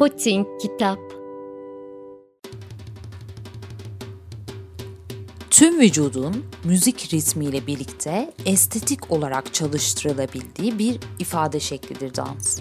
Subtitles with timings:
[0.00, 0.98] Poting Kitap
[5.50, 12.60] Tüm vücudun müzik ritmiyle birlikte estetik olarak çalıştırılabildiği bir ifade şeklidir dans.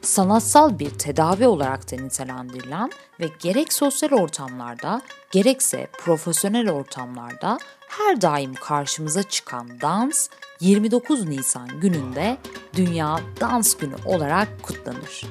[0.00, 2.90] Sanatsal bir tedavi olarak da nitelendirilen
[3.20, 7.58] ve gerek sosyal ortamlarda gerekse profesyonel ortamlarda
[7.88, 10.28] her daim karşımıza çıkan dans
[10.60, 12.36] 29 Nisan gününde
[12.76, 15.22] Dünya Dans Günü olarak kutlanır.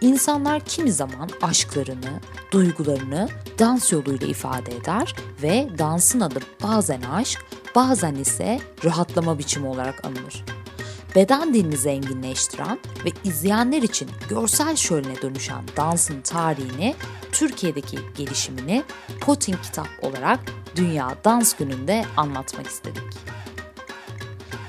[0.00, 8.14] İnsanlar kimi zaman aşklarını, duygularını dans yoluyla ifade eder ve dansın adı bazen aşk, bazen
[8.14, 10.44] ise rahatlama biçimi olarak anılır.
[11.14, 16.94] Beden dilini zenginleştiren ve izleyenler için görsel şöline dönüşen dansın tarihini,
[17.32, 18.84] Türkiye'deki gelişimini
[19.20, 20.40] Potting Kitap olarak
[20.76, 23.02] Dünya Dans Günü'nde anlatmak istedik.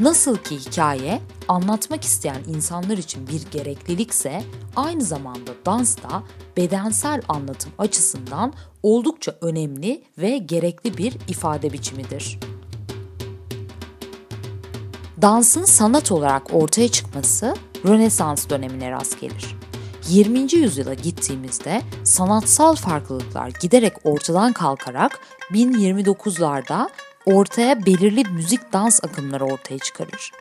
[0.02, 4.44] Nasıl ki hikaye anlatmak isteyen insanlar için bir gereklilikse
[4.76, 6.24] aynı zamanda dans da
[6.58, 12.40] bedensel anlatım açısından oldukça önemli ve gerekli bir ifade biçimidir.
[15.22, 17.56] Dansın sanat olarak ortaya çıkması
[17.86, 19.56] Rönesans dönemine rast gelir.
[20.10, 20.40] 20.
[20.56, 25.20] yüzyıla gittiğimizde sanatsal farklılıklar giderek ortadan kalkarak
[25.52, 26.90] 1029'larda
[27.26, 30.32] ortaya belirli müzik dans akımları ortaya çıkarır.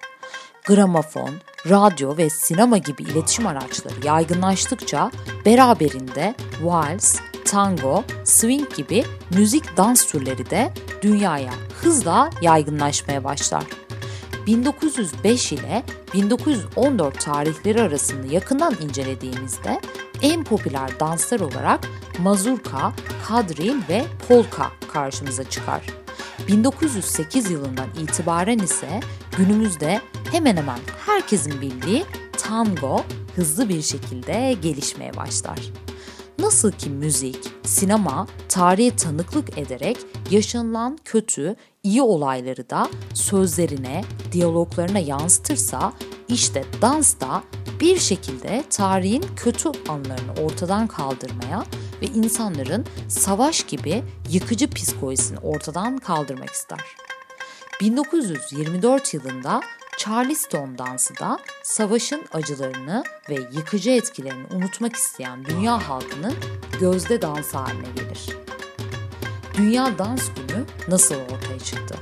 [0.67, 1.31] Gramofon,
[1.69, 5.11] radyo ve sinema gibi iletişim araçları yaygınlaştıkça
[5.47, 13.65] beraberinde vals, tango, swing gibi müzik dans türleri de dünyaya hızla yaygınlaşmaya başlar.
[14.47, 15.83] 1905 ile
[16.15, 19.81] 1914 tarihleri arasında yakından incelediğimizde
[20.23, 21.81] en popüler danslar olarak
[22.19, 22.93] mazurka,
[23.29, 26.00] kadril ve polka karşımıza çıkar.
[26.49, 29.01] 1908 yılından itibaren ise
[29.37, 30.01] günümüzde
[30.33, 32.05] hemen hemen herkesin bildiği
[32.39, 33.05] tango
[33.37, 35.61] hızlı bir şekilde gelişmeye başlar.
[36.39, 39.97] Nasıl ki müzik, sinema tarihe tanıklık ederek
[40.31, 45.93] yaşanılan kötü, iyi olayları da sözlerine, diyaloglarına yansıtırsa
[46.29, 47.43] işte dans da
[47.81, 51.65] bir şekilde tarihin kötü anlarını ortadan kaldırmaya
[52.03, 56.81] ve insanların savaş gibi yıkıcı psikolojisini ortadan kaldırmak ister.
[57.81, 59.61] 1924 yılında
[59.99, 66.35] Charleston dansı da savaşın acılarını ve yıkıcı etkilerini unutmak isteyen dünya halkının
[66.81, 68.37] gözde dansı haline gelir.
[69.55, 71.97] Dünya Dans Günü nasıl ortaya çıktı?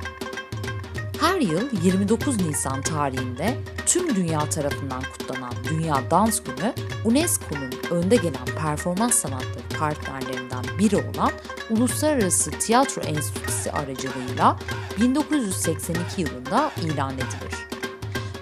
[1.21, 6.73] Her yıl 29 Nisan tarihinde tüm dünya tarafından kutlanan Dünya Dans Günü,
[7.05, 11.31] UNESCO'nun önde gelen performans sanatları partnerlerinden biri olan
[11.71, 14.59] Uluslararası Tiyatro Enstitüsü aracılığıyla
[15.01, 17.69] 1982 yılında ilan edilir.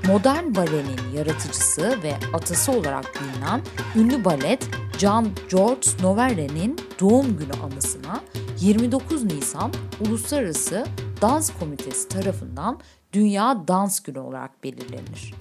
[0.07, 3.63] Modern balenin yaratıcısı ve atası olarak bilinen
[3.97, 8.21] ünlü balet John George Noverre'nin doğum günü anısına
[8.61, 10.87] 29 Nisan Uluslararası
[11.23, 12.81] Dans Komitesi tarafından
[13.13, 15.35] Dünya Dans Günü olarak belirlenir.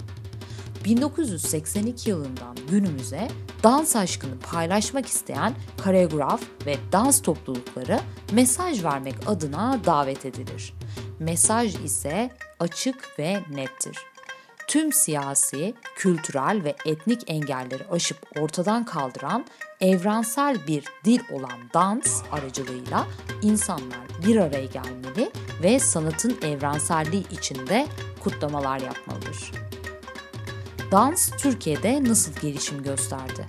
[0.84, 3.28] 1982 yılından günümüze
[3.62, 5.54] dans aşkını paylaşmak isteyen
[5.84, 8.00] koreograf ve dans toplulukları
[8.32, 10.74] mesaj vermek adına davet edilir.
[11.18, 14.15] Mesaj ise açık ve nettir
[14.66, 19.44] tüm siyasi, kültürel ve etnik engelleri aşıp ortadan kaldıran
[19.80, 23.06] evrensel bir dil olan dans aracılığıyla
[23.42, 25.30] insanlar bir araya gelmeli
[25.62, 27.86] ve sanatın evrenselliği içinde
[28.20, 29.52] kutlamalar yapmalıdır.
[30.92, 33.46] Dans Türkiye'de nasıl gelişim gösterdi?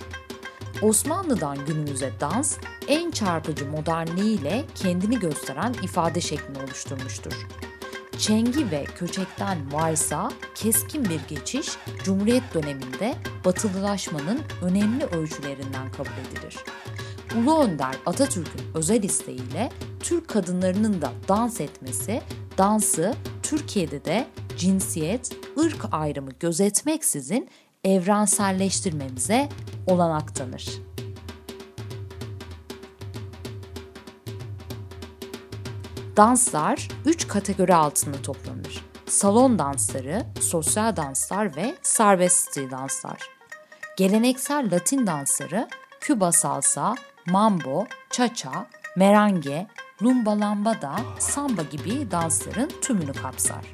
[0.82, 2.58] Osmanlı'dan günümüze dans
[2.88, 7.32] en çarpıcı modernliğiyle kendini gösteren ifade şeklini oluşturmuştur.
[8.18, 11.68] Çengi ve köçekten varsa keskin bir geçiş
[12.04, 13.14] Cumhuriyet döneminde
[13.44, 16.56] batılılaşmanın önemli ölçülerinden kabul edilir.
[17.36, 19.70] Ulu Önder Atatürk'ün özel isteğiyle
[20.00, 22.20] Türk kadınlarının da dans etmesi,
[22.58, 24.26] dansı Türkiye'de de
[24.58, 27.48] cinsiyet, ırk ayrımı gözetmeksizin
[27.84, 29.48] evrenselleştirmemize
[29.86, 30.87] olanak tanır.
[36.18, 38.84] Danslar 3 kategori altında toplanır.
[39.06, 43.28] Salon dansları, sosyal danslar ve serbest stil danslar.
[43.96, 45.68] Geleneksel Latin dansları
[46.00, 46.94] Küba salsa,
[47.26, 48.66] mambo, cha-cha,
[48.96, 49.66] merengue,
[50.02, 53.64] lumba lambada, samba gibi dansların tümünü kapsar.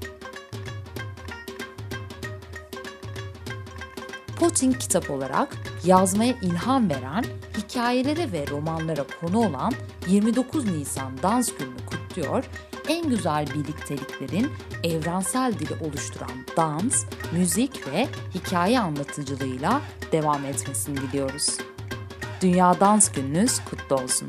[4.37, 7.25] Potting kitap olarak yazmaya ilham veren,
[7.56, 9.73] hikayelere ve romanlara konu olan
[10.06, 11.84] 29 Nisan Dans Günü'nü
[12.14, 12.44] kutluyor,
[12.88, 14.52] en güzel birlikteliklerin
[14.84, 19.81] evrensel dili oluşturan dans, müzik ve hikaye anlatıcılığıyla
[20.12, 21.58] devam etmesini diliyoruz.
[22.40, 24.28] Dünya Dans Gününüz kutlu olsun.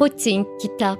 [0.00, 0.96] Putin Kitap